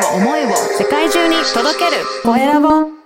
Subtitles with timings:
[0.00, 0.48] を思いを
[0.78, 3.00] 世界中に届けるコエラボ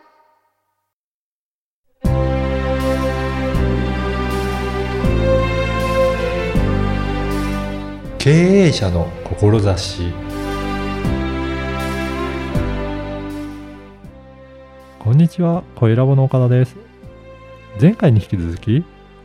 [8.19, 10.13] 経営者の志
[15.01, 16.77] こんにちは、コエラボの岡田です。
[17.79, 18.85] 前回に引き続き、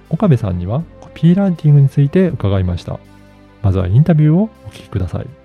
[0.10, 3.00] 岡部さんにはコピーライティングについて伺いました。
[3.62, 5.39] まずはインタビューをお聞きください。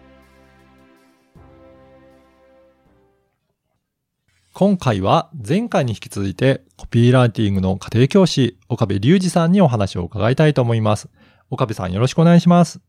[4.56, 11.08] 今回は前回に引き続いてコピーライティングの家庭教師岡部隆二さんにお話を伺いたいと思います。
[11.50, 12.80] 岡部さんよろしくお願いします。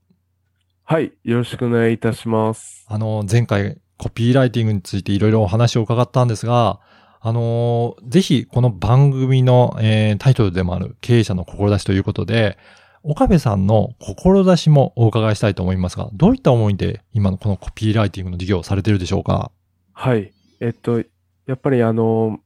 [0.84, 1.14] はい。
[1.24, 2.86] よろしくお願いいたします。
[2.88, 6.82] あの、前回コピーライティングについていろいろお話を伺ったんですが、
[7.20, 12.60] あのぜひこの番組の、えータイトルでもある経営者の志ということで、
[13.02, 19.50] 岡部さんの志もお伺いしたいと思いますが、どういった思いで今のこのコピーライティングの授業をされているでしょうか？
[19.94, 20.32] はい。
[20.60, 21.02] えっと、
[21.46, 22.40] やっぱりあの、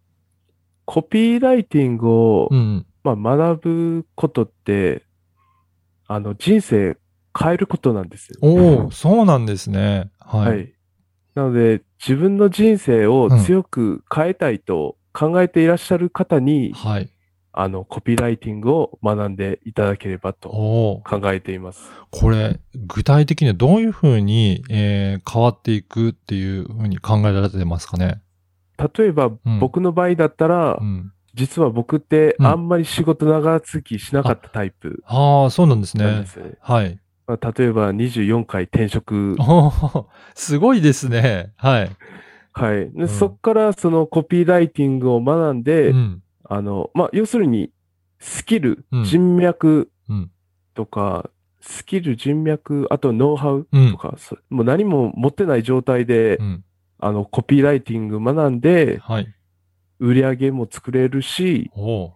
[0.86, 2.86] コピーライティングを、うん。
[3.04, 5.04] まあ、学ぶことって、
[6.08, 6.98] あの、人生
[7.40, 8.40] 変えることなんですよ。
[8.42, 10.12] おお、そうなんですね。
[10.20, 10.48] はい。
[10.50, 10.74] はい。
[11.36, 17.10] なので、自分の人生を強く変えたいと考えていらっしゃる方に、はい。
[17.52, 21.90] あの、コピーライティングを学んでいただければと考えています。
[22.12, 28.22] これ、具体的にはどういうふうに、えー変わっていくっていうふうに考えられてますかね？
[28.98, 31.12] 例えば、ん僕の場合だったら、うん。
[31.36, 36.26] 実は僕ってうんあんまり仕事長続きしなかったタイプああ、そうなんですね。
[36.60, 37.00] はい。
[37.28, 39.38] まあ、例えば24回転職。
[40.34, 41.54] すごいですね。
[41.56, 41.92] はい。
[42.52, 42.92] はい。
[42.92, 46.24] でんそこからそのコピーライティングを学んで、うん。
[46.44, 47.72] あの、まあ、要するに、
[48.20, 50.32] スキル、うん人脈うん。
[50.74, 51.30] とか、
[51.62, 56.64] スキル、人脈、あとノウハウうんとか、そもう何も持ってない状態で、うん。
[57.00, 59.34] あの、コピーライティング学んで、はい。
[60.00, 62.14] 売り上げも作れるし、お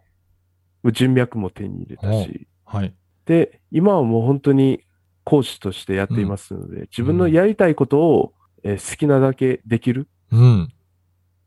[0.85, 2.93] ー人脈も手に入れたおし、はい。
[3.25, 4.81] で、今はもう本当に
[5.23, 8.33] 講師としてやっていますので、自分のやりたいことを、
[8.63, 10.07] えー好きなだけできる。
[10.31, 10.73] うん。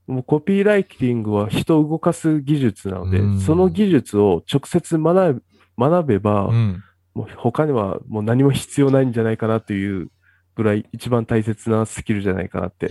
[0.07, 5.41] もうコピーライティングは人を動かす技術なので、うんその技術を直接学べ
[5.79, 6.83] 学べば、うん。
[7.15, 10.11] もう他にはもう何も必要ないんじゃないかなという
[10.57, 12.89] ぐらい一番大切なスキルじゃないかなって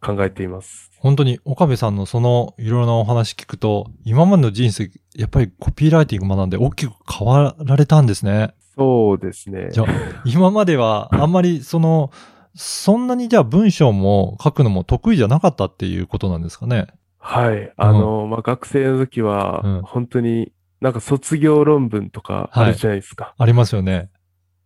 [0.00, 0.90] 考えています。
[0.98, 8.54] 本当に岡部さんのそのいろいろなお話聞くと、今までの人生、やっぱりコピーライティング学んで大きく変わられたんですね。
[8.76, 9.70] そうですね。
[9.72, 9.86] じゃあ、
[10.24, 12.12] 今まではあんまりその、
[12.54, 16.86] そんなにじゃあ文章も書くのも得意じゃなかったっていうことなんですかね。
[17.18, 17.72] はい。
[17.76, 23.34] あの、まあ、学生の時はうん、本当になんか卒業論文とかあるじゃないですか。
[23.36, 24.10] ありますよね。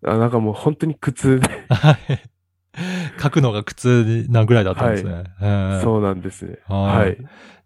[0.07, 1.97] あなんかもう本当に苦痛で、はい。
[3.23, 5.25] 書くのが苦痛なぐらいだったんですね。
[5.41, 6.59] えーそうなんですね。
[6.67, 7.17] ははいい。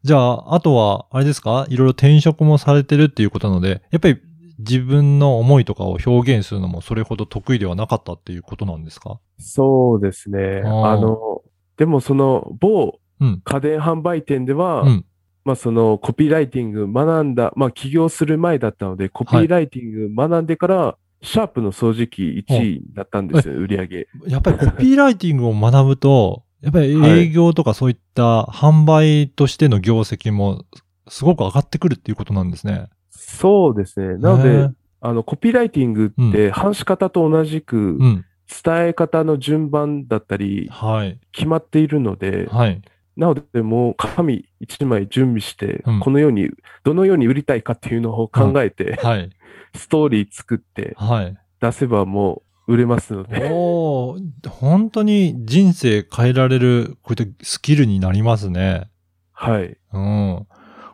[0.04, 1.66] じゃあ、あとは、あれですか？
[1.68, 4.18] いろいろ転職もされてるっていうことなので、やっぱり
[4.58, 9.18] 自分の思いとかを表現するのもそれほど得意ではなかったっていうことなんですか？
[9.38, 10.62] そうですね。
[10.64, 11.42] あの、
[11.76, 13.40] でもその某うん。
[13.44, 15.04] 家電販売店では、うん。
[15.44, 24.08] まあそのコピーライティング学んだ、まあ起業する前だったので、コピーライティング学んでから、シャープの掃除機1位だったんですよ、売り上げ。
[24.26, 30.64] やっぱりコピーライティングを学ぶと、 やっぱり営業とかそういった販売としての業績も
[31.08, 32.88] すごく上がってくるっていうことなんですね。
[33.10, 34.16] そうですね。
[34.16, 34.70] なので
[35.00, 38.24] あの、コピーライティングって、話し方と同じく、うん。
[38.64, 41.20] 伝え方の順番だったり、はい。
[41.32, 42.80] 決まっているので、はい。
[43.16, 46.48] なので、もう紙1枚準備してうん、このように、
[46.82, 49.30] どのように売りたいかっていうのを考えて、はい。
[49.74, 51.36] ストーリー作ってはい。
[51.60, 53.48] 出せばもう売れますので。
[53.52, 58.90] おー本当に人生変えられる、こういったスキルになりますね。
[59.32, 59.76] はい。
[59.92, 60.46] うん。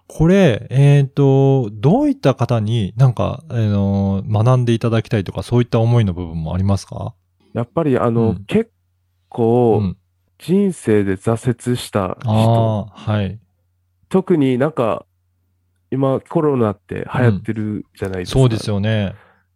[0.07, 7.15] これ、えっ、と、どういった方になんか、あの学んでいただきたいとか、そういった思いの部分もありますか？
[7.55, 8.71] やっぱりあの、うん結う
[9.29, 9.97] 構ん。
[10.39, 13.41] 人生で挫折した人、はい。
[14.09, 15.07] 特になんか
[15.95, 18.39] 今コロナって流行ってるじゃないですか。
[18.39, 19.15] そうですよね。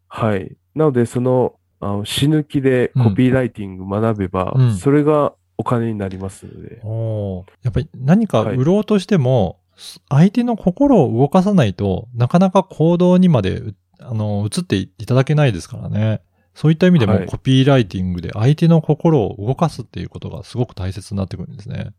[0.08, 0.56] はい。
[0.74, 6.80] なのでそのあの死ぬ気でコピーライティング学べば、うんそれがお金になりますので。
[6.84, 9.60] おーやっぱり何かはい売ろうとしても、
[10.08, 16.22] 相手の心を動かさないとなかなか行動にまでう、あの、移っていただけないですからね。
[16.54, 21.92] そういった意味でもはいコピーライティングで相手の心を動かすっていうことがすごく大切になってくるんですね。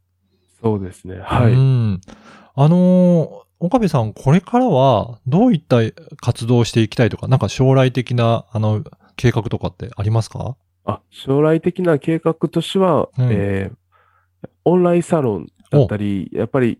[0.62, 1.20] そうですね。
[1.22, 1.54] はい。
[1.54, 2.02] うん。
[2.56, 5.78] あのー岡部さん、これからはどういった
[6.18, 8.84] 活動をしていきたいとか、なんか将来的な、あの、
[9.16, 10.56] 計画とかってありますか？
[10.86, 13.76] あ、将来的な計画としては、うんえー
[14.64, 16.80] オンラインサロンだったり、やっぱり、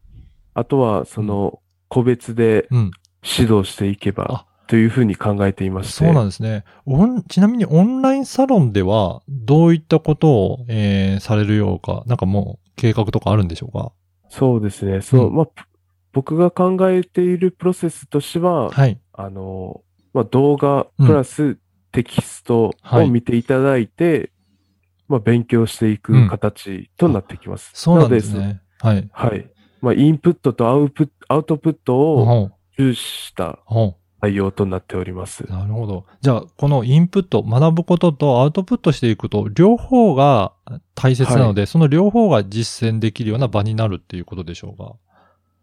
[0.54, 1.60] あとはその
[1.90, 2.92] 個別でうん。
[3.22, 6.06] 指導していけばというふうに考えていまして。
[6.06, 6.64] そうなんですね。
[7.28, 13.92] ちなみにオンラインサロンでは、どういったことを、えーされるようか、なんかもう計画とかあるんでしょうか？
[14.30, 15.02] そうですね。
[15.02, 15.64] そう、うんまあ、ぷ
[16.12, 19.00] 僕が考えているプロセスとしては、はい。
[19.14, 19.82] あの、
[20.14, 21.58] まあ、動画うんプラス
[21.92, 24.32] テキストをはい見ていただいて、
[25.08, 27.72] まあ、勉強していうんく形となってきます。
[27.74, 28.62] そうなんですのね。
[28.80, 29.10] はい。
[29.12, 29.50] はい。
[29.82, 33.60] まあ、インプットとアウプアウトプットを重視した
[34.22, 35.46] 内容となっております。
[35.50, 36.06] なるほど。
[36.22, 40.54] じゃあ、このインプット、学ぶこととアウトプットしていくと、両方が
[40.96, 44.96] 大切なので、その両方が実践できるような場になるっていうことでしょうか。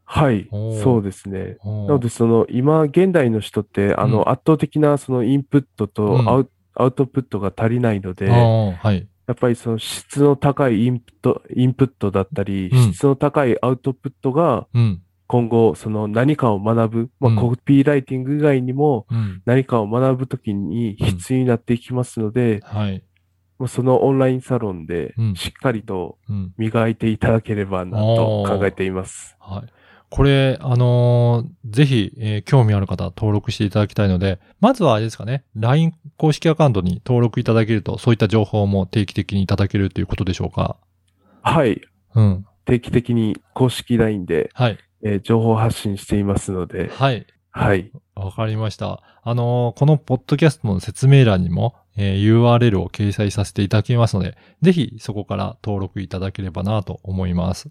[0.09, 0.49] はい。
[0.83, 1.59] そうですね。
[1.65, 9.07] ななので、その、今、現代の人って、あうんの、圧倒的な、その、インプットとうんアウ,、アウトプットが足りないので、はい。
[9.27, 15.03] やっぱりその質の高いインプット、インプットだったり、うん質の高いアウトプットがうん。
[15.29, 19.43] 今後その何かを学ぶ、まうんあコピーライティング以外にもうん。
[19.45, 23.03] 何かを学ぶときに必要になっていきますので、はい。
[23.59, 26.55] もうそのオンラインサロンでうんしっかりとうん。
[26.57, 29.37] 磨いていただければなと考えています。
[29.41, 29.73] はい。
[30.09, 40.77] これ、あのーぜひ、えー興味ある方は登録していただきたいので、まずはあれですかね、LINE 公式アカウントに登録いただけると、そういった情報も定期的にいただけるということでしょうか？
[41.43, 41.81] はい。
[42.15, 42.47] うん。
[42.65, 44.79] 定期的に公式 LINE で、はい。
[45.03, 47.27] えー情報発信していますので、はい。
[47.51, 47.91] はい。
[48.15, 49.03] わかりました。
[49.23, 57.69] あのーこのポッドキャストの説明欄にも、えー URL を掲載させていただきますので、ぜひそこから登録いただければなと思います。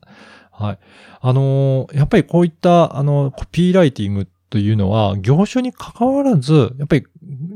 [0.51, 0.79] はい。
[1.21, 7.05] あのーやっぱりこういった、あの、コピーライティングというのは、業種に関わらず、やっぱり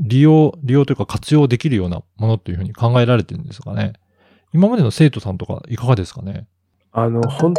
[0.01, 3.93] 利用、利用というか活用できるようなものというふうに考えられてるんですかね。
[4.53, 6.47] 今までの生徒さんとかいかがですかね？
[6.91, 7.53] あの、本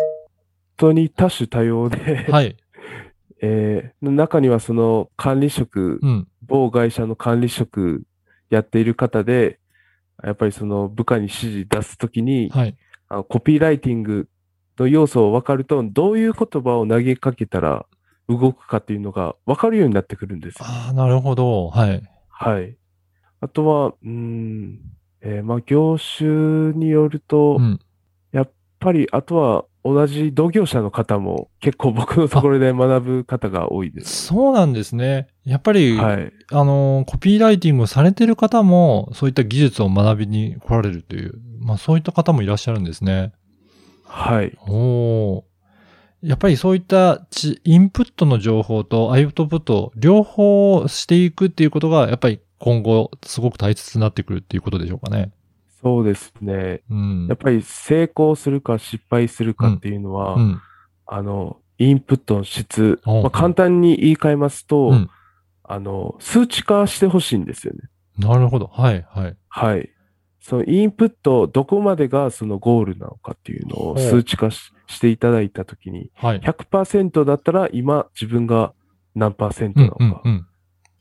[0.77, 2.57] 当に多種多様で、はい。
[3.43, 6.29] えー中にはその管理職、うん。
[6.43, 8.03] 某会社の管理職
[8.51, 9.59] やっている方で、
[10.23, 12.77] やっぱりその部下に指示出すときに、はい。
[13.09, 14.29] あのコピーライティング
[14.79, 17.87] の要素を分かると、どういう言葉を投げかけたら
[18.29, 20.65] 動くかっていうのが分かるようになってくるんですよ。
[20.69, 21.71] ああ、なるほど。
[21.71, 22.03] はい。
[22.29, 22.77] はい。
[23.41, 24.79] あとは、うーん、
[25.23, 27.59] えーまあ、業種によると、
[28.33, 28.51] やっうん。
[28.79, 34.27] ぱり、あとは同じ同業者の方も結構僕のところで学ぶ方が多いです。
[34.27, 35.29] そうなんですね。
[35.45, 36.33] やっぱり、はい。
[36.53, 43.33] あの、コピーライティングをされてる方も、そういった技術を学びに来られるという、まあそういった方もいらっしゃるんですね。
[44.05, 44.57] はい。
[44.69, 45.51] おー
[46.23, 55.33] やっぱりそういったちインプットの情報とアウトプット、両方していくっていうことが、やっぱり今後すごく大切になってくるっていうことでしょうかね。
[55.83, 56.83] そうですね。
[56.91, 57.27] うん。
[57.29, 60.61] やっぱり成功するか失敗するかっていうのは、うん。
[61.07, 65.11] あの、インプットの質、まあ、簡単に言い換えますと、うん
[65.73, 67.89] あの、数値化してほしいんですよね。
[68.19, 68.67] なるほど。
[68.67, 69.37] はい、はい。
[69.49, 69.89] はい。
[70.41, 76.41] そのインプット、どこまでがそのゴールなのかっていうのを数値化ししていただいたときに、はい。
[76.41, 78.75] 100%だったら今自分が
[79.15, 80.23] 何パーセントう、なんのか。
[80.25, 80.47] うん、うん。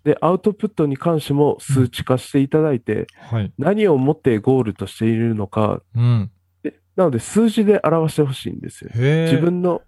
[0.04, 3.52] で、アウトプットに関しても数値化していただいて、はい。
[3.58, 6.32] 何をもってゴールとしているのか、うん。
[6.64, 8.92] でなので数字で表してほしいんですよ。
[8.94, 9.82] 自分の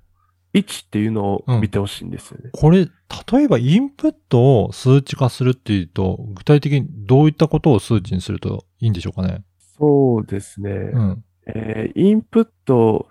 [0.54, 2.50] 位置っていうのを見てほしいんですよね。
[2.52, 2.88] これ、
[3.32, 9.44] 例えばインプットを数値化するっていうと、具体的にどういったことを数値にするといいんでしょうかね？
[9.78, 10.70] そうですね。
[10.72, 11.24] うん。
[11.48, 13.08] えーインプット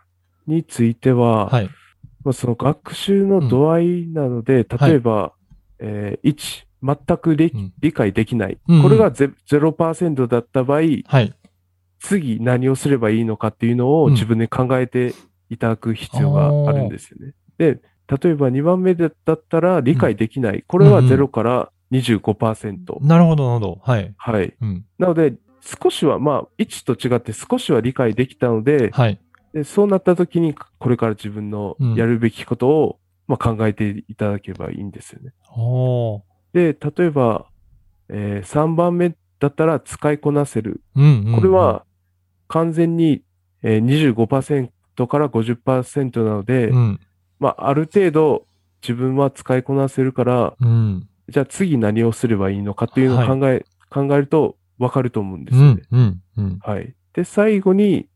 [0.46, 1.70] については、はい。
[2.24, 5.32] まあ、その学習の度合いなので、例えば、
[5.78, 8.58] えー1、全く理,、うん理解できない。
[8.68, 11.34] うんうんこれがゼ0%だった場合、はい。
[11.98, 15.14] 次何をすればいいのかっていうのをうん自分で考えて
[15.50, 17.34] いただく必要があるんですよね。
[17.58, 20.64] で、例えば2番目だったら理解できない。
[20.66, 23.04] これはうんうん0から25%。
[23.04, 23.80] なるほど、なるほど。
[23.82, 24.14] はい。
[24.16, 24.54] はい。
[24.60, 24.84] うん。
[24.98, 29.20] なので、少しは、まあ、1と違って少しは理解できたので、はい。
[29.52, 35.32] でそうなった時に、これから自分のやるべきことを、まあ、考えていただければいいんですよね。
[35.56, 36.22] おー。
[36.52, 37.46] で、例えば、
[38.08, 40.82] え3番目だったら使いこなせる。
[40.94, 41.34] うん、うん。
[41.36, 41.84] これは
[42.48, 43.22] 完全に、
[43.62, 47.00] えー、25%から50%なので、うん、
[47.38, 48.46] まあ、ある程度
[48.82, 51.08] 自分は使いこなせるから、うん。
[51.28, 55.82] じゃあ次何をすればいいのかっていうのを考え、考えるとわかると思うんですよね。
[55.90, 56.58] うん、うん、うん。
[56.60, 56.94] はい。
[57.14, 58.08] で、最後に、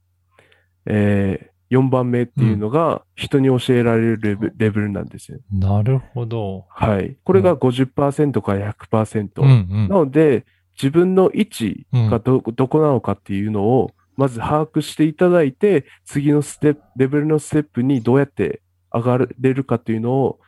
[0.87, 5.39] えー、4番目っていうのが人に教えられるレベレベルなんですよ。
[5.53, 6.67] なるほど。
[6.69, 7.17] はい。
[7.25, 9.43] これが50%から100%。
[9.43, 9.53] うん、う
[9.87, 9.89] ん。
[9.89, 10.47] なので、
[10.81, 18.61] 自分の位置がど、どこなのかっていうのをまず把握していただいて、次のステップ、レベルのステップにどうやって
[18.93, 20.39] 上がれるかというのを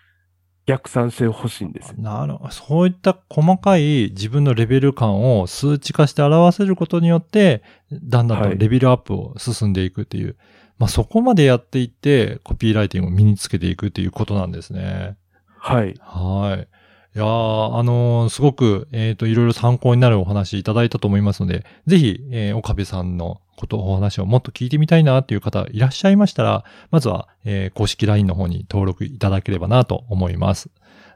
[0.66, 1.94] 逆算してほしいんです。
[1.96, 2.50] なるほど。
[2.50, 10.36] そういった細かい自分のレベル感を数値化して表せることによって、だんだんとはいレベルアップを進んでいくっていう。
[10.78, 15.16] まあそこまでやっていって、コピーライティングを身につけていくっていうことなんですね。
[15.58, 15.94] はい。
[16.00, 16.68] はい。
[17.16, 30.68] いやー、あのーすごく、えっ、と、いろいろ参考になるお話いただいたと思いますので、ぜひ、えー岡部さんのこと、お話をもっと聞いてみたいなっていう方いらっしゃいましたら、まずは、えー公式 LINE の方に登録いただければなと思います。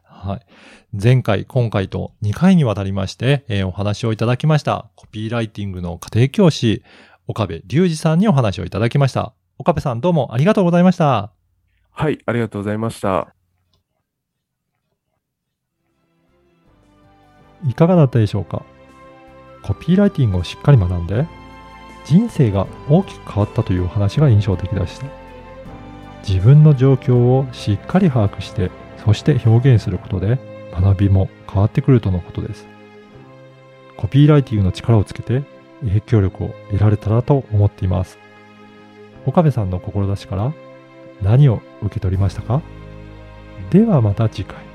[0.05, 0.41] はい。
[0.99, 6.83] 前回、今回と2回にわたりまして、えーお話をいただきました、コピーライティングの家庭教師、
[7.27, 9.35] 岡部隆二さんにお話をいただきました。
[9.61, 11.35] 岡部さんどうもありがとうございました。
[11.91, 13.35] はい、ありがとうございました。
[17.69, 18.65] いかがだったでしょうか？
[19.63, 21.27] コピーライティングをしっかり学んで
[22.07, 25.05] 人生が大きく変わったというお話が印象的でした
[26.27, 28.71] 自分の状況をしっかり把握して
[29.05, 30.39] そして表現することで
[30.73, 32.67] 学びも変わってくるとのことです
[33.99, 35.43] コピーライティングの力をつけて
[35.83, 38.19] 影響力を得られたらと思っています
[39.27, 40.53] 岡部さんの志から
[41.23, 42.63] 何を受け取りましたか？
[43.71, 44.70] ではまた次回。